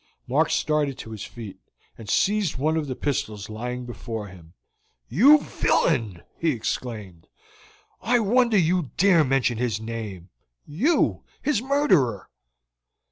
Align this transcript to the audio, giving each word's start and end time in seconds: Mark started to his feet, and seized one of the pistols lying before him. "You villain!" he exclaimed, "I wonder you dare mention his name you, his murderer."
Mark 0.27 0.49
started 0.49 0.97
to 0.97 1.11
his 1.11 1.23
feet, 1.25 1.59
and 1.95 2.09
seized 2.09 2.57
one 2.57 2.75
of 2.75 2.87
the 2.87 2.95
pistols 2.95 3.51
lying 3.51 3.85
before 3.85 4.29
him. 4.29 4.55
"You 5.07 5.37
villain!" 5.37 6.23
he 6.39 6.49
exclaimed, 6.53 7.27
"I 8.01 8.17
wonder 8.17 8.57
you 8.57 8.89
dare 8.97 9.23
mention 9.23 9.59
his 9.59 9.79
name 9.79 10.29
you, 10.65 11.23
his 11.43 11.61
murderer." 11.61 12.31